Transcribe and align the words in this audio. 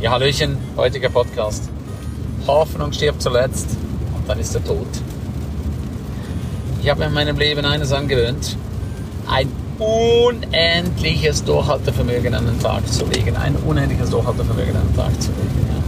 Ja, 0.00 0.12
Hallöchen, 0.12 0.56
heutiger 0.78 1.10
Podcast. 1.10 1.68
Hoffnung 2.46 2.90
stirbt 2.90 3.20
zuletzt 3.20 3.76
und 4.16 4.26
dann 4.26 4.38
ist 4.38 4.54
er 4.54 4.64
tot. 4.64 4.88
Ich 6.80 6.88
habe 6.88 7.00
mir 7.00 7.06
in 7.08 7.12
meinem 7.12 7.36
Leben 7.36 7.66
eines 7.66 7.92
angewöhnt, 7.92 8.56
ein 9.28 9.52
unendliches 9.78 11.44
Durchhaltevermögen 11.44 12.32
an 12.32 12.46
den 12.46 12.58
Tag 12.60 12.90
zu 12.90 13.04
legen. 13.04 13.36
Ein 13.36 13.56
unendliches 13.56 14.08
Durchhaltevermögen 14.08 14.74
an 14.74 14.86
den 14.88 14.96
Tag 14.96 15.20
zu 15.20 15.28
legen. 15.32 15.66
Ja. 15.68 15.84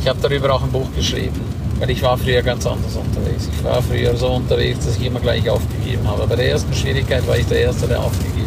Ich 0.00 0.08
habe 0.08 0.18
darüber 0.20 0.52
auch 0.52 0.64
ein 0.64 0.72
Buch 0.72 0.88
geschrieben, 0.96 1.40
weil 1.78 1.90
ich 1.90 2.02
war 2.02 2.18
früher 2.18 2.42
ganz 2.42 2.66
anders 2.66 2.96
unterwegs. 2.96 3.48
Ich 3.56 3.62
war 3.62 3.80
früher 3.80 4.16
so 4.16 4.26
unterwegs, 4.26 4.84
dass 4.84 4.96
ich 4.96 5.06
immer 5.06 5.20
gleich 5.20 5.48
aufgegeben 5.48 6.08
habe. 6.08 6.26
Bei 6.26 6.34
der 6.34 6.50
ersten 6.50 6.74
Schwierigkeit 6.74 7.24
war 7.28 7.38
ich 7.38 7.46
der 7.46 7.60
Erste, 7.60 7.86
der 7.86 8.00
aufgegeben. 8.00 8.45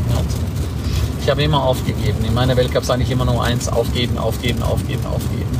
Ich 1.30 1.32
habe 1.32 1.43
immer 1.43 1.64
aufgegeben. 1.64 2.25
In 2.25 2.34
meiner 2.34 2.57
Welt 2.57 2.74
gab 2.74 2.82
es 2.82 2.89
eigentlich 2.89 3.11
immer 3.11 3.24
nur 3.24 3.43
eins, 3.43 3.68
aufgeben, 3.68 4.18
aufgeben, 4.18 4.64
aufgeben, 4.64 5.06
aufgeben. 5.06 5.57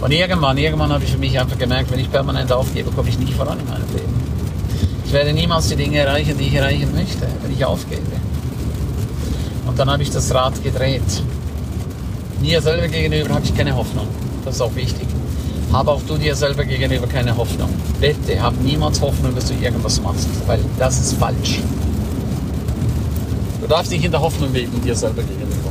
Und 0.00 0.10
irgendwann, 0.12 0.56
irgendwann 0.56 0.90
habe 0.90 1.04
ich 1.04 1.12
für 1.12 1.18
mich 1.18 1.38
einfach 1.38 1.58
gemerkt, 1.58 1.92
wenn 1.92 1.98
ich 1.98 2.10
permanent 2.10 2.50
aufgebe, 2.50 2.90
komme 2.90 3.10
ich 3.10 3.18
nicht 3.18 3.34
voran 3.34 3.60
in 3.60 3.68
meinem 3.68 3.86
Leben. 3.92 4.14
Ich 5.04 5.12
werde 5.12 5.34
niemals 5.34 5.68
die 5.68 5.76
Dinge 5.76 5.98
erreichen, 5.98 6.38
die 6.38 6.44
ich 6.44 6.54
erreichen 6.54 6.90
möchte, 6.94 7.28
wenn 7.42 7.52
ich 7.52 7.62
aufgebe. 7.62 8.00
Und 9.66 9.78
dann 9.78 9.90
habe 9.90 10.02
ich 10.02 10.10
das 10.10 10.34
Rad 10.34 10.64
gedreht. 10.64 11.22
Mir 12.40 12.62
selber 12.62 12.88
gegenüber 12.88 13.34
habe 13.34 13.44
ich 13.44 13.54
keine 13.54 13.76
Hoffnung. 13.76 14.08
Das 14.46 14.54
ist 14.54 14.62
auch 14.62 14.74
wichtig. 14.74 15.06
Habe 15.70 15.90
auch 15.90 16.00
du 16.08 16.16
dir 16.16 16.34
selber 16.34 16.64
gegenüber 16.64 17.06
keine 17.08 17.36
Hoffnung. 17.36 17.68
Bitte, 18.00 18.40
hab 18.40 18.58
niemals 18.62 19.02
Hoffnung, 19.02 19.34
dass 19.34 19.48
du 19.48 19.54
irgendwas 19.62 20.00
machst, 20.00 20.28
weil 20.46 20.60
das 20.78 20.98
ist 20.98 21.18
falsch. 21.18 21.60
Du 23.72 23.78
darfst 23.78 23.90
nicht 23.90 24.04
in 24.04 24.10
der 24.10 24.20
Hoffnung 24.20 24.52
leben 24.52 24.82
dir 24.82 24.94
selber 24.94 25.22
gegenüber. 25.22 25.70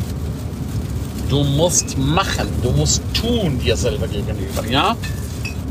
Du 1.30 1.44
musst 1.44 1.96
machen, 2.00 2.48
du 2.64 2.72
musst 2.72 3.04
tun 3.14 3.60
dir 3.60 3.78
selber 3.78 4.08
gegenüber, 4.08 4.66
ja? 4.68 4.98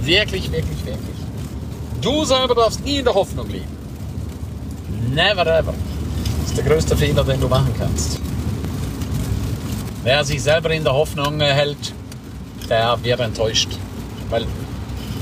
Wirklich, 0.02 0.44
wirklich, 0.52 0.78
wirklich. 0.86 1.16
Du 2.00 2.24
selber 2.24 2.54
darfst 2.54 2.84
nie 2.84 2.98
in 2.98 3.04
der 3.04 3.14
Hoffnung 3.14 3.48
leben. 3.48 3.66
Never 5.12 5.44
ever. 5.44 5.74
Das 6.42 6.50
ist 6.50 6.56
der 6.56 6.64
größte 6.66 6.96
Fehler, 6.96 7.24
den 7.24 7.40
du 7.40 7.48
machen 7.48 7.74
kannst. 7.76 8.20
Wer 10.04 10.24
sich 10.24 10.40
selber 10.40 10.70
in 10.70 10.84
der 10.84 10.94
Hoffnung 10.94 11.40
hält, 11.40 11.92
der 12.68 12.96
wird 13.02 13.18
enttäuscht. 13.18 13.70
Weil 14.28 14.46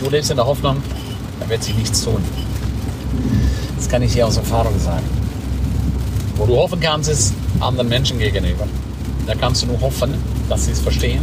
du 0.03 0.11
lebst 0.11 0.31
in 0.31 0.37
der 0.37 0.45
Hoffnung, 0.45 0.83
er 1.41 1.49
wird 1.49 1.65
sich 1.65 1.75
nichts 1.75 2.05
tun. 2.05 2.23
Das 3.77 3.89
kann 3.89 4.03
ich 4.03 4.13
dir 4.13 4.27
aus 4.27 4.37
Erfahrung 4.37 4.79
sagen. 4.79 5.18
Wo 6.39 6.47
du 6.47 6.57
hoffen 6.57 6.79
kannst, 6.79 7.11
ist 7.11 7.35
anderen 7.59 7.89
Menschen 7.89 8.17
gegenüber. 8.21 8.65
Da 9.27 9.35
kannst 9.35 9.63
du 9.63 9.67
nur 9.67 9.81
hoffen, 9.81 10.15
dass 10.49 10.67
sie 10.67 10.71
es 10.71 10.79
verstehen, 10.81 11.21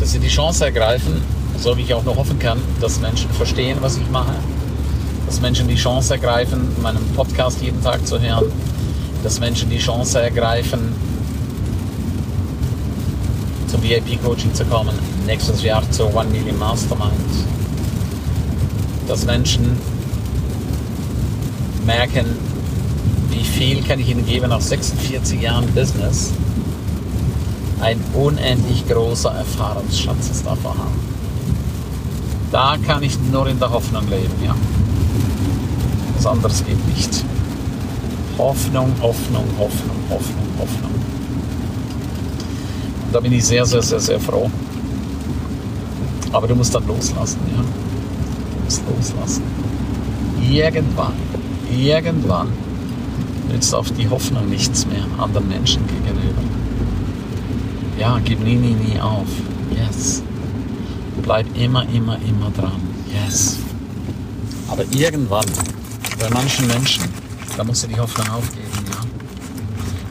dass 0.00 0.10
sie 0.10 0.18
die 0.18 0.28
Chance 0.28 0.64
ergreifen, 0.64 1.22
so 1.56 1.76
wie 1.76 1.82
ich 1.82 1.94
auch 1.94 2.02
nur 2.02 2.16
hoffen 2.16 2.36
kann, 2.40 2.60
dass 2.80 3.00
Menschen 3.00 3.30
verstehen, 3.30 3.78
was 3.80 3.96
ich 3.96 4.10
mache, 4.10 4.34
dass 5.26 5.40
Menschen 5.40 5.68
die 5.68 5.76
Chance 5.76 6.14
ergreifen, 6.14 6.68
meinen 6.82 6.98
Podcast 7.14 7.62
jeden 7.62 7.80
Tag 7.80 8.04
zu 8.04 8.20
hören, 8.20 8.50
dass 9.22 9.38
Menschen 9.38 9.70
die 9.70 9.78
Chance 9.78 10.20
ergreifen, 10.20 10.92
zum 13.68 13.82
VIP-Coaching 13.84 14.52
zu 14.52 14.64
kommen, 14.64 14.98
nächstes 15.26 15.62
Jahr 15.62 15.88
zur 15.92 16.12
One 16.12 16.28
Million 16.30 16.58
Mastermind, 16.58 17.12
dass 19.06 19.24
Menschen 19.24 19.78
merken, 21.86 22.26
wie 23.32 23.44
viel 23.44 23.82
kann 23.82 23.98
ich 23.98 24.08
Ihnen 24.10 24.26
geben 24.26 24.50
nach 24.50 24.60
46 24.60 25.40
Jahren 25.40 25.66
Business? 25.74 26.32
Ein 27.80 27.98
unendlich 28.14 28.86
großer 28.86 29.30
Erfahrungsschatz 29.30 30.30
ist 30.30 30.46
da 30.46 30.54
vorhanden. 30.54 31.00
Da 32.52 32.76
kann 32.86 33.02
ich 33.02 33.18
nur 33.32 33.48
in 33.48 33.58
der 33.58 33.70
Hoffnung 33.70 34.08
leben, 34.08 34.34
ja. 34.44 34.54
Was 36.16 36.26
anderes 36.26 36.64
geht 36.64 36.86
nicht. 36.94 37.24
Hoffnung, 38.38 38.92
Hoffnung, 39.00 39.44
Hoffnung, 39.58 39.96
Hoffnung, 40.10 40.46
Hoffnung. 40.58 40.90
Und 43.06 43.14
da 43.14 43.20
bin 43.20 43.32
ich 43.32 43.44
sehr, 43.44 43.64
sehr, 43.64 43.82
sehr, 43.82 44.00
sehr 44.00 44.20
froh. 44.20 44.50
Aber 46.32 46.46
du 46.46 46.54
musst 46.54 46.74
dann 46.74 46.86
loslassen, 46.86 47.40
ja. 47.56 47.62
Du 47.62 48.64
musst 48.64 48.82
loslassen. 48.86 49.42
Irgendwann, 50.48 51.14
irgendwann 51.74 52.48
nützt 53.52 53.74
auf 53.74 53.90
die 53.92 54.08
Hoffnung 54.08 54.48
nichts 54.48 54.86
mehr 54.86 55.04
anderen 55.18 55.48
Menschen 55.48 55.86
gegenüber. 55.86 56.42
Ja, 57.98 58.18
gib 58.24 58.40
nie, 58.40 58.56
nie, 58.56 58.74
nie 58.74 58.98
auf. 59.00 59.28
Yes. 59.70 60.22
Bleib 61.22 61.46
immer, 61.56 61.86
immer, 61.90 62.16
immer 62.26 62.50
dran. 62.50 62.80
Yes. 63.12 63.58
Aber 64.68 64.84
irgendwann, 64.90 65.44
bei 66.18 66.30
manchen 66.30 66.66
Menschen, 66.66 67.04
da 67.56 67.62
musst 67.62 67.84
du 67.84 67.88
die 67.88 68.00
Hoffnung 68.00 68.28
aufgeben, 68.30 68.66
ja. 68.90 69.00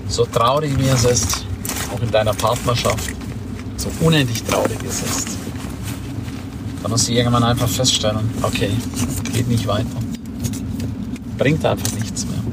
So 0.08 0.26
traurig 0.26 0.78
wie 0.78 0.88
es 0.88 1.04
ist, 1.04 1.46
auch 1.94 2.02
in 2.02 2.12
deiner 2.12 2.34
Partnerschaft, 2.34 3.10
so 3.78 3.90
unendlich 4.02 4.44
traurig 4.44 4.78
es 4.88 5.02
ist, 5.02 5.28
da 6.84 6.88
musst 6.90 7.08
du 7.08 7.14
irgendwann 7.14 7.44
einfach 7.44 7.68
feststellen, 7.68 8.30
okay, 8.44 8.72
geht 9.34 9.48
nicht 9.48 9.66
weiter. 9.68 9.88
Bringt 11.38 11.66
einfach 11.66 11.92
nichts 11.94 12.26
mehr. 12.26 12.51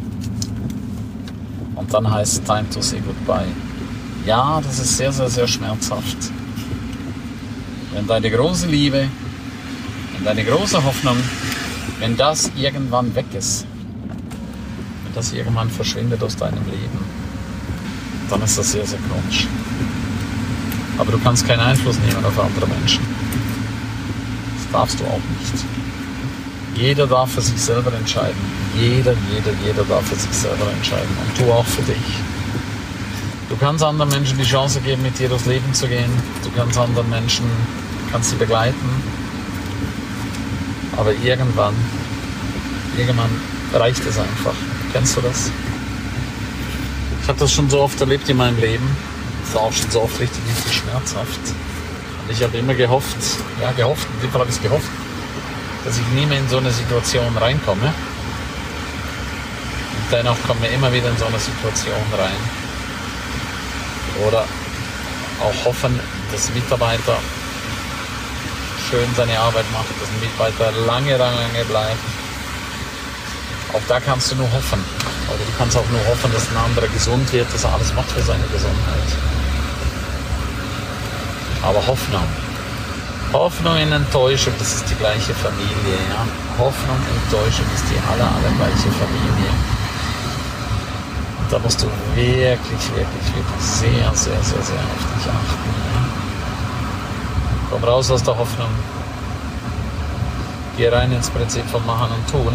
Und 1.88 1.94
dann 1.94 2.10
heißt 2.10 2.34
es 2.34 2.42
Time 2.42 2.68
to 2.68 2.82
say 2.82 3.00
goodbye. 3.00 3.46
Ja, 4.26 4.60
das 4.60 4.78
ist 4.78 4.98
sehr, 4.98 5.10
sehr, 5.10 5.30
sehr 5.30 5.48
schmerzhaft. 5.48 6.18
Wenn 7.94 8.06
deine 8.06 8.30
große 8.30 8.66
Liebe, 8.66 9.08
wenn 10.12 10.24
deine 10.24 10.44
große 10.44 10.84
Hoffnung, 10.84 11.16
wenn 11.98 12.14
das 12.14 12.50
irgendwann 12.58 13.14
weg 13.14 13.24
ist, 13.32 13.64
wenn 15.04 15.14
das 15.14 15.32
irgendwann 15.32 15.70
verschwindet 15.70 16.22
aus 16.22 16.36
deinem 16.36 16.62
Leben, 16.66 16.98
dann 18.28 18.42
ist 18.42 18.58
das 18.58 18.72
sehr, 18.72 18.84
sehr 18.84 18.98
komisch. 19.08 19.46
Aber 20.98 21.10
du 21.10 21.18
kannst 21.18 21.46
keinen 21.46 21.60
Einfluss 21.60 21.98
nehmen 22.00 22.22
auf 22.22 22.38
andere 22.38 22.66
Menschen. 22.66 23.02
Das 24.58 24.72
darfst 24.72 25.00
du 25.00 25.04
auch 25.04 25.22
nicht. 25.40 25.64
Jeder 26.74 27.06
darf 27.06 27.32
für 27.32 27.40
sich 27.40 27.58
selber 27.58 27.94
entscheiden. 27.94 28.57
Jeder, 28.78 29.14
jeder, 29.34 29.52
jeder 29.64 29.82
darf 29.84 30.06
für 30.06 30.14
sich 30.14 30.30
selber 30.30 30.70
entscheiden. 30.72 31.08
Und 31.26 31.38
du 31.38 31.52
auch 31.52 31.66
für 31.66 31.82
dich. 31.82 31.96
Du 33.48 33.56
kannst 33.56 33.82
anderen 33.82 34.10
Menschen 34.10 34.38
die 34.38 34.44
Chance 34.44 34.80
geben, 34.80 35.02
mit 35.02 35.18
dir 35.18 35.28
durchs 35.28 35.46
Leben 35.46 35.74
zu 35.74 35.88
gehen. 35.88 36.10
Du 36.44 36.50
kannst 36.54 36.78
anderen 36.78 37.10
Menschen, 37.10 37.44
kannst 38.12 38.30
sie 38.30 38.36
begleiten. 38.36 39.02
Aber 40.96 41.12
irgendwann, 41.12 41.74
irgendwann 42.96 43.30
reicht 43.72 44.04
es 44.06 44.18
einfach. 44.18 44.54
Kennst 44.92 45.16
du 45.16 45.22
das? 45.22 45.50
Ich 47.22 47.28
habe 47.28 47.40
das 47.40 47.52
schon 47.52 47.68
so 47.68 47.80
oft 47.80 48.00
erlebt 48.00 48.28
in 48.28 48.36
meinem 48.36 48.58
Leben. 48.60 48.88
Das 49.44 49.54
war 49.54 49.62
auch 49.62 49.72
schon 49.72 49.90
so 49.90 50.02
oft 50.02 50.20
richtig, 50.20 50.40
richtig 50.48 50.72
schmerzhaft. 50.72 51.40
Und 52.22 52.32
ich 52.32 52.42
habe 52.42 52.56
immer 52.56 52.74
gehofft, 52.74 53.16
ja 53.60 53.72
gehofft, 53.72 54.06
in 54.14 54.20
dem 54.20 54.30
Fall 54.30 54.42
habe 54.42 54.50
ich 54.50 54.56
es 54.56 54.62
gehofft, 54.62 54.88
dass 55.84 55.98
ich 55.98 56.06
nie 56.08 56.26
mehr 56.26 56.38
in 56.38 56.48
so 56.48 56.58
eine 56.58 56.70
Situation 56.70 57.36
reinkomme. 57.36 57.92
Dennoch 60.10 60.36
kommen 60.46 60.62
wir 60.62 60.70
immer 60.70 60.90
wieder 60.92 61.10
in 61.10 61.18
so 61.18 61.26
eine 61.26 61.38
Situation 61.38 62.02
rein. 62.16 62.40
Oder 64.26 64.44
auch 65.40 65.64
hoffen, 65.66 66.00
dass 66.32 66.48
ein 66.48 66.54
Mitarbeiter 66.54 67.18
schön 68.88 69.08
seine 69.14 69.38
Arbeit 69.38 69.66
macht, 69.72 69.90
dass 70.00 70.08
ein 70.08 70.20
Mitarbeiter 70.20 70.72
lange, 70.86 71.16
lange, 71.16 71.64
bleibt. 71.68 71.98
Auch 73.74 73.82
da 73.86 74.00
kannst 74.00 74.32
du 74.32 74.36
nur 74.36 74.50
hoffen. 74.50 74.82
Oder 75.28 75.44
du 75.44 75.52
kannst 75.58 75.76
auch 75.76 75.88
nur 75.90 76.00
hoffen, 76.06 76.32
dass 76.32 76.48
ein 76.50 76.56
anderer 76.56 76.88
gesund 76.88 77.30
wird, 77.32 77.52
dass 77.52 77.64
er 77.64 77.74
alles 77.74 77.92
macht 77.92 78.10
für 78.10 78.22
seine 78.22 78.44
Gesundheit. 78.44 79.10
Aber 81.62 81.86
Hoffnung, 81.86 82.24
Hoffnung 83.32 83.76
in 83.76 83.92
Enttäuschung, 83.92 84.54
das 84.58 84.76
ist 84.76 84.88
die 84.88 84.94
gleiche 84.94 85.34
Familie. 85.34 85.98
Ja? 86.08 86.24
Hoffnung, 86.56 86.96
Enttäuschung 87.24 87.66
ist 87.74 87.84
die 87.90 88.00
aller, 88.10 88.24
aller 88.24 88.56
gleiche 88.56 88.88
Familie. 88.88 89.67
Da 91.50 91.58
musst 91.58 91.82
du 91.82 91.86
wirklich, 92.14 92.82
wirklich, 92.94 93.26
wirklich 93.34 93.60
sehr, 93.60 94.14
sehr, 94.14 94.42
sehr, 94.42 94.62
sehr 94.62 94.76
dich 94.76 95.26
achten. 95.26 95.70
Komm 97.70 97.84
raus 97.84 98.10
aus 98.10 98.22
der 98.22 98.38
Hoffnung. 98.38 98.68
Geh 100.76 100.88
rein 100.88 101.12
ins 101.12 101.30
Prinzip 101.30 101.64
von 101.66 101.84
Machen 101.86 102.10
und 102.14 102.30
Tun. 102.30 102.54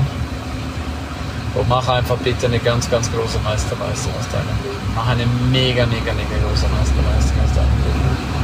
Und 1.56 1.70
mach 1.70 1.88
einfach 1.88 2.18
bitte 2.18 2.48
eine 2.48 2.60
ganz, 2.60 2.90
ganz 2.90 3.12
große 3.12 3.40
Meisterleistung 3.44 4.12
aus 4.20 4.30
deinem 4.32 4.58
Leben. 4.64 4.94
Mach 4.96 5.08
eine 5.08 5.26
mega, 5.52 5.86
mega, 5.86 6.14
mega 6.14 6.48
große 6.48 6.68
Meisterleistung 6.68 7.38
aus 7.44 7.54
deinem 7.56 7.78
Leben 7.86 8.44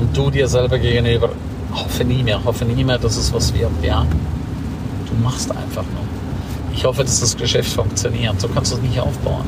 und 0.00 0.16
du 0.16 0.30
dir 0.30 0.48
selber 0.48 0.78
gegenüber, 0.78 1.30
hoffe 1.72 2.04
nie 2.04 2.22
mehr, 2.22 2.42
hoffe 2.44 2.64
nie 2.64 2.84
mehr, 2.84 2.98
dass 2.98 3.16
es 3.16 3.32
was 3.32 3.52
wird. 3.54 3.70
Ja, 3.82 4.06
du 5.06 5.22
machst 5.22 5.50
einfach 5.50 5.84
nur. 5.94 6.09
Ich 6.80 6.86
hoffe, 6.86 7.04
dass 7.04 7.20
das 7.20 7.36
Geschäft 7.36 7.74
funktioniert. 7.74 8.40
So 8.40 8.48
kannst 8.48 8.72
du 8.72 8.76
es 8.76 8.82
nicht 8.82 8.98
aufbauen. 8.98 9.44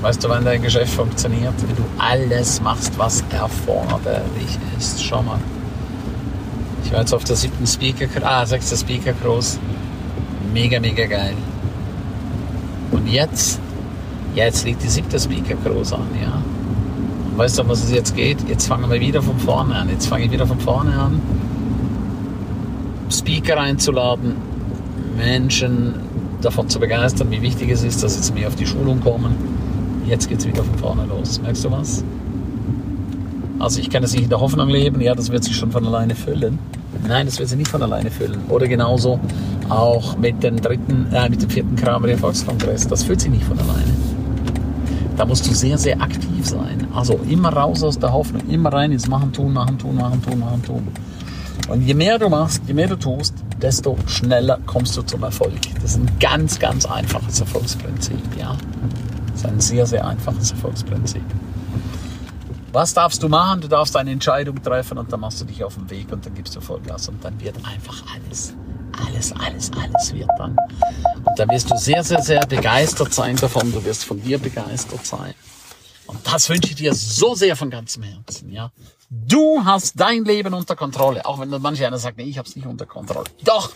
Weißt 0.00 0.22
du, 0.22 0.30
wenn 0.30 0.44
dein 0.44 0.62
Geschäft 0.62 0.92
funktioniert, 0.92 1.54
wenn 1.66 1.74
du 1.74 1.82
alles 1.98 2.60
machst, 2.62 2.96
was 2.96 3.24
erforderlich 3.30 4.58
ist. 4.78 5.02
Schau 5.02 5.24
mal. 5.24 5.40
Ich 6.84 6.92
war 6.92 7.00
jetzt 7.00 7.12
auf 7.12 7.24
der 7.24 7.34
siebten 7.34 7.66
Speaker, 7.66 8.06
ah, 8.22 8.46
sechste 8.46 8.76
Speaker 8.76 9.12
Cross. 9.14 9.58
Mega, 10.54 10.78
mega 10.78 11.04
geil. 11.04 11.34
Und 12.92 13.08
jetzt, 13.08 13.58
jetzt 14.36 14.64
liegt 14.64 14.84
die 14.84 14.88
siebte 14.88 15.18
Speaker 15.18 15.56
Cross 15.64 15.94
an, 15.94 16.06
ja. 16.22 16.40
Und 17.28 17.38
weißt 17.38 17.58
du, 17.58 17.62
um 17.62 17.70
was 17.70 17.82
es 17.82 17.90
jetzt 17.90 18.14
geht? 18.14 18.48
Jetzt 18.48 18.68
fangen 18.68 18.88
wir 18.88 19.00
wieder 19.00 19.20
von 19.20 19.36
vorne 19.40 19.74
an. 19.74 19.90
Jetzt 19.90 20.06
fange 20.06 20.26
ich 20.26 20.30
wieder 20.30 20.46
von 20.46 20.60
vorne 20.60 20.92
an, 20.96 21.20
Speaker 23.10 23.58
einzuladen, 23.58 24.45
Menschen 25.16 25.94
davon 26.42 26.68
zu 26.68 26.78
begeistern, 26.78 27.30
wie 27.30 27.42
wichtig 27.42 27.70
es 27.70 27.82
ist, 27.82 28.02
dass 28.02 28.14
sie 28.14 28.20
zu 28.20 28.32
mir 28.32 28.48
auf 28.48 28.56
die 28.56 28.66
Schulung 28.66 29.00
kommen. 29.00 29.34
Jetzt 30.06 30.28
geht 30.28 30.38
es 30.40 30.46
wieder 30.46 30.62
von 30.62 30.78
vorne 30.78 31.06
los. 31.06 31.40
Merkst 31.40 31.64
du 31.64 31.70
was? 31.70 32.04
Also 33.58 33.80
ich 33.80 33.90
kann 33.90 34.04
es 34.04 34.12
nicht 34.12 34.24
in 34.24 34.28
der 34.28 34.40
Hoffnung 34.40 34.68
leben, 34.68 35.00
ja, 35.00 35.14
das 35.14 35.30
wird 35.30 35.42
sich 35.42 35.56
schon 35.56 35.72
von 35.72 35.84
alleine 35.86 36.14
füllen. 36.14 36.58
Nein, 37.06 37.26
das 37.26 37.38
wird 37.38 37.48
sich 37.48 37.58
nicht 37.58 37.70
von 37.70 37.82
alleine 37.82 38.10
füllen. 38.10 38.40
Oder 38.48 38.68
genauso 38.68 39.18
auch 39.68 40.16
mit 40.18 40.42
dem 40.42 40.60
dritten, 40.60 41.06
äh, 41.12 41.28
mit 41.28 41.42
dem 41.42 41.50
vierten 41.50 41.76
Kramer 41.76 42.16
Volkskongress. 42.16 42.86
Das 42.86 43.02
füllt 43.02 43.20
sich 43.20 43.30
nicht 43.30 43.44
von 43.44 43.58
alleine. 43.58 43.92
Da 45.16 45.24
musst 45.24 45.48
du 45.48 45.54
sehr, 45.54 45.78
sehr 45.78 46.00
aktiv 46.00 46.46
sein. 46.46 46.86
Also 46.94 47.18
immer 47.28 47.50
raus 47.50 47.82
aus 47.82 47.98
der 47.98 48.12
Hoffnung, 48.12 48.42
immer 48.48 48.72
rein 48.72 48.92
ins 48.92 49.08
Machen, 49.08 49.32
Tun, 49.32 49.52
Machen, 49.52 49.78
Tun, 49.78 49.96
Machen, 49.96 50.22
Tun, 50.22 50.38
Machen, 50.38 50.62
Tun. 50.62 50.88
Und 51.68 51.82
je 51.82 51.94
mehr 51.94 52.18
du 52.18 52.28
machst, 52.28 52.62
je 52.66 52.74
mehr 52.74 52.88
du 52.88 52.96
tust, 52.96 53.34
desto 53.60 53.96
schneller 54.06 54.58
kommst 54.66 54.96
du 54.96 55.02
zum 55.02 55.22
Erfolg. 55.22 55.60
Das 55.82 55.92
ist 55.92 55.98
ein 55.98 56.18
ganz, 56.20 56.58
ganz 56.58 56.86
einfaches 56.86 57.40
Erfolgsprinzip, 57.40 58.36
ja. 58.38 58.56
Das 59.32 59.40
ist 59.40 59.46
ein 59.46 59.60
sehr, 59.60 59.86
sehr 59.86 60.06
einfaches 60.06 60.52
Erfolgsprinzip. 60.52 61.24
Was 62.72 62.92
darfst 62.92 63.22
du 63.22 63.28
machen? 63.28 63.62
Du 63.62 63.68
darfst 63.68 63.96
eine 63.96 64.10
Entscheidung 64.10 64.62
treffen 64.62 64.98
und 64.98 65.10
dann 65.10 65.20
machst 65.20 65.40
du 65.40 65.46
dich 65.46 65.64
auf 65.64 65.74
den 65.74 65.88
Weg 65.88 66.12
und 66.12 66.26
dann 66.26 66.34
gibst 66.34 66.54
du 66.56 66.60
Vollgas 66.60 67.08
und 67.08 67.24
dann 67.24 67.40
wird 67.40 67.56
einfach 67.64 68.02
alles, 68.14 68.54
alles, 69.06 69.32
alles, 69.32 69.70
alles 69.72 70.14
wird 70.14 70.28
dann. 70.36 70.56
Und 71.24 71.38
dann 71.38 71.48
wirst 71.48 71.70
du 71.70 71.76
sehr, 71.76 72.04
sehr, 72.04 72.22
sehr 72.22 72.46
begeistert 72.46 73.14
sein 73.14 73.36
davon. 73.36 73.72
Du 73.72 73.82
wirst 73.84 74.04
von 74.04 74.22
dir 74.22 74.38
begeistert 74.38 75.06
sein. 75.06 75.34
Und 76.06 76.26
das 76.26 76.48
wünsche 76.48 76.70
ich 76.70 76.76
dir 76.76 76.94
so 76.94 77.34
sehr 77.34 77.56
von 77.56 77.70
ganzem 77.70 78.02
Herzen, 78.02 78.50
ja. 78.50 78.70
Du 79.08 79.64
hast 79.64 80.00
dein 80.00 80.24
Leben 80.24 80.52
unter 80.52 80.74
Kontrolle, 80.74 81.24
auch 81.26 81.38
wenn 81.38 81.48
manche 81.48 81.86
einer 81.86 81.98
sagt, 81.98 82.16
nee, 82.16 82.24
ich 82.24 82.38
habe 82.38 82.48
es 82.48 82.56
nicht 82.56 82.66
unter 82.66 82.86
Kontrolle. 82.86 83.26
Doch, 83.44 83.72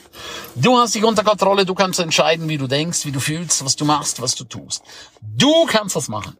du 0.56 0.76
hast 0.76 0.94
dich 0.94 1.04
unter 1.04 1.22
Kontrolle, 1.22 1.64
du 1.64 1.74
kannst 1.74 2.00
entscheiden, 2.00 2.48
wie 2.48 2.58
du 2.58 2.66
denkst, 2.66 3.04
wie 3.06 3.12
du 3.12 3.20
fühlst, 3.20 3.64
was 3.64 3.76
du 3.76 3.84
machst, 3.84 4.20
was 4.20 4.34
du 4.34 4.44
tust. 4.44 4.82
Du 5.20 5.66
kannst 5.66 5.94
das 5.94 6.08
machen. 6.08 6.36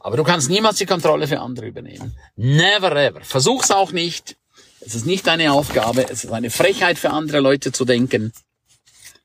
Aber 0.00 0.18
du 0.18 0.24
kannst 0.24 0.50
niemals 0.50 0.76
die 0.76 0.86
Kontrolle 0.86 1.26
für 1.26 1.40
andere 1.40 1.66
übernehmen. 1.66 2.14
Never 2.36 2.94
ever. 2.94 3.22
Versuch's 3.22 3.70
auch 3.70 3.92
nicht. 3.92 4.36
Es 4.80 4.94
ist 4.94 5.06
nicht 5.06 5.26
deine 5.26 5.52
Aufgabe. 5.52 6.06
Es 6.08 6.22
ist 6.24 6.30
eine 6.30 6.50
Frechheit 6.50 6.98
für 6.98 7.10
andere 7.10 7.40
Leute 7.40 7.72
zu 7.72 7.84
denken. 7.86 8.32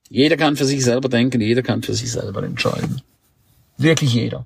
Jeder 0.09 0.37
kann 0.37 0.55
für 0.55 0.65
sich 0.65 0.83
selber 0.83 1.09
denken. 1.09 1.41
Jeder 1.41 1.61
kann 1.61 1.83
für 1.83 1.93
sich 1.93 2.11
selber 2.11 2.43
entscheiden. 2.43 3.01
Wirklich 3.77 4.13
jeder. 4.13 4.45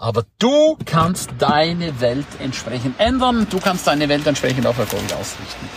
Aber 0.00 0.24
du 0.38 0.78
kannst 0.86 1.28
deine 1.38 2.00
Welt 2.00 2.26
entsprechend 2.38 2.98
ändern. 2.98 3.46
Du 3.50 3.60
kannst 3.60 3.86
deine 3.86 4.08
Welt 4.08 4.26
entsprechend 4.26 4.66
auf 4.66 4.78
Erfolg 4.78 5.04
ausrichten. 5.04 5.68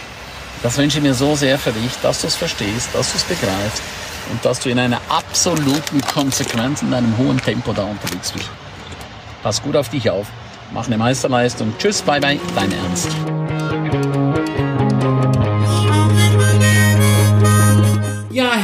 Das 0.63 0.77
wünsche 0.77 0.99
ich 0.99 1.03
mir 1.03 1.13
so 1.13 1.35
sehr 1.35 1.59
für 1.59 1.73
dich, 1.73 1.91
dass 2.01 2.21
du 2.21 2.27
es 2.27 2.35
verstehst, 2.37 2.87
dass 2.93 3.11
du 3.11 3.17
es 3.17 3.23
begreifst 3.25 3.83
und 4.31 4.43
dass 4.45 4.61
du 4.61 4.69
in 4.69 4.79
einer 4.79 5.01
absoluten 5.09 5.99
Konsequenz, 5.99 6.81
in 6.81 6.93
einem 6.93 7.17
hohen 7.17 7.37
Tempo 7.37 7.73
da 7.73 7.83
unterwegs 7.83 8.31
bist. 8.31 8.49
Pass 9.43 9.61
gut 9.61 9.75
auf 9.75 9.89
dich 9.89 10.09
auf. 10.09 10.27
Mach 10.71 10.87
eine 10.87 10.97
Meisterleistung. 10.97 11.73
Tschüss, 11.77 12.01
bye 12.01 12.21
bye, 12.21 12.39
dein 12.55 12.71
Ernst. 12.71 13.09